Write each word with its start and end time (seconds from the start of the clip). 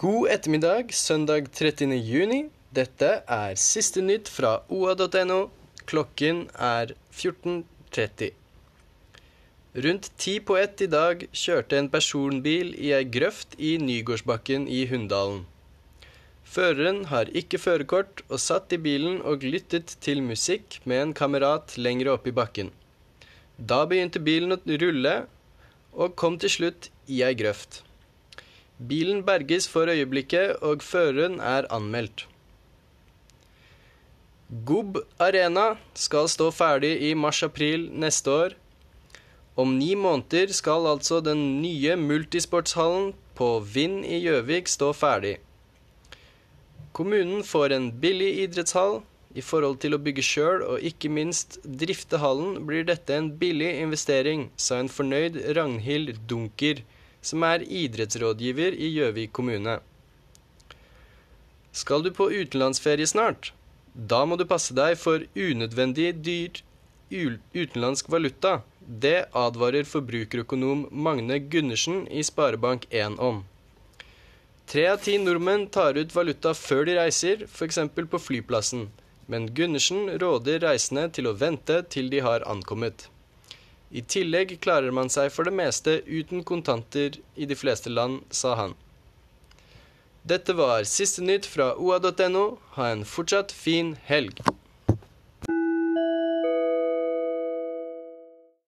God 0.00 0.30
ettermiddag, 0.32 0.94
søndag 0.96 1.50
30. 1.52 1.90
juni. 2.00 2.46
Dette 2.72 3.08
er 3.28 3.58
siste 3.60 4.00
nytt 4.00 4.30
fra 4.32 4.62
oa.no. 4.72 5.50
Klokken 5.90 6.38
er 6.56 6.94
14.30. 7.12 8.30
Rundt 9.84 10.08
ti 10.16 10.38
på 10.40 10.56
ett 10.56 10.80
i 10.80 10.88
dag 10.88 11.26
kjørte 11.36 11.76
en 11.76 11.90
personbil 11.92 12.72
i 12.80 12.94
ei 12.96 13.02
grøft 13.16 13.58
i 13.60 13.74
Nygårdsbakken 13.82 14.64
i 14.72 14.86
Hunndalen. 14.88 15.42
Føreren 16.48 17.02
har 17.12 17.28
ikke 17.42 17.60
førerkort 17.60 18.24
og 18.30 18.40
satt 18.40 18.72
i 18.72 18.80
bilen 18.80 19.20
og 19.20 19.44
lyttet 19.44 19.98
til 20.00 20.24
musikk 20.24 20.80
med 20.88 21.02
en 21.02 21.14
kamerat 21.20 21.76
lenger 21.76 22.14
oppe 22.14 22.32
i 22.32 22.38
bakken. 22.40 22.72
Da 23.60 23.84
begynte 23.84 24.24
bilen 24.32 24.56
å 24.56 24.60
rulle 24.80 25.14
og 25.92 26.16
kom 26.16 26.40
til 26.40 26.56
slutt 26.56 26.88
i 27.04 27.20
ei 27.28 27.36
grøft. 27.36 27.82
Bilen 28.80 29.22
berges 29.26 29.68
for 29.68 29.90
øyeblikket, 29.92 30.56
og 30.64 30.82
føreren 30.82 31.40
er 31.40 31.66
anmeldt. 31.68 32.24
Gob 34.66 34.96
Arena 35.20 35.76
skal 35.94 36.26
stå 36.32 36.48
ferdig 36.50 36.94
i 37.06 37.12
mars-april 37.14 37.84
neste 37.92 38.32
år. 38.32 38.54
Om 39.56 39.76
ni 39.76 39.92
måneder 39.94 40.50
skal 40.56 40.88
altså 40.88 41.20
den 41.20 41.60
nye 41.60 41.94
multisportshallen 41.96 43.12
på 43.36 43.50
Vind 43.60 44.04
i 44.04 44.22
Gjøvik 44.24 44.68
stå 44.68 44.92
ferdig. 44.96 45.36
Kommunen 46.96 47.44
får 47.44 47.76
en 47.76 47.92
billig 48.00 48.32
idrettshall. 48.46 49.02
I 49.30 49.42
forhold 49.46 49.76
til 49.84 49.94
å 49.94 50.00
bygge 50.02 50.24
sjøl 50.26 50.64
og 50.66 50.82
ikke 50.82 51.12
minst 51.12 51.60
drifte 51.62 52.18
hallen, 52.18 52.64
blir 52.66 52.82
dette 52.88 53.14
en 53.14 53.28
billig 53.38 53.68
investering, 53.78 54.48
sa 54.56 54.80
en 54.80 54.90
fornøyd 54.90 55.38
Ragnhild 55.54 56.16
Dunker, 56.26 56.82
som 57.22 57.44
er 57.46 57.64
idrettsrådgiver 57.64 58.76
i 58.76 58.90
Gjøvik 58.96 59.32
kommune. 59.36 59.78
Skal 61.72 62.02
du 62.02 62.10
på 62.10 62.30
utenlandsferie 62.32 63.06
snart? 63.06 63.52
Da 63.94 64.24
må 64.26 64.38
du 64.38 64.46
passe 64.48 64.74
deg 64.74 64.96
for 64.98 65.22
unødvendig 65.36 66.12
dyr 66.24 66.60
utenlandsk 67.10 68.10
valuta. 68.10 68.60
Det 68.80 69.28
advarer 69.36 69.86
forbrukerøkonom 69.86 70.88
Magne 70.90 71.38
Gundersen 71.52 72.06
i 72.08 72.22
Sparebank1 72.26 73.18
om. 73.22 73.44
Tre 74.70 74.86
av 74.92 75.00
ti 75.02 75.16
nordmenn 75.18 75.66
tar 75.74 75.98
ut 75.98 76.14
valuta 76.14 76.54
før 76.54 76.84
de 76.86 76.94
reiser, 76.98 77.46
f.eks. 77.46 77.78
på 77.94 78.18
flyplassen, 78.22 78.88
men 79.26 79.48
Gundersen 79.54 80.06
råder 80.22 80.62
reisende 80.62 81.08
til 81.10 81.26
å 81.26 81.34
vente 81.38 81.82
til 81.90 82.10
de 82.10 82.22
har 82.22 82.46
ankommet. 82.46 83.08
I 83.90 84.02
tillegg 84.06 84.60
klarer 84.62 84.94
man 84.94 85.10
seg 85.10 85.32
for 85.34 85.48
det 85.48 85.54
meste 85.56 85.96
uten 86.06 86.44
kontanter 86.46 87.18
i 87.34 87.48
de 87.50 87.56
fleste 87.58 87.90
land, 87.90 88.22
sa 88.30 88.54
han. 88.54 88.76
Dette 90.22 90.54
var 90.54 90.84
siste 90.86 91.24
nytt 91.24 91.48
fra 91.48 91.72
oa.no. 91.74 92.44
Ha 92.76 92.90
en 92.92 93.06
fortsatt 93.08 93.50
fin 93.50 93.96
helg. 94.06 94.38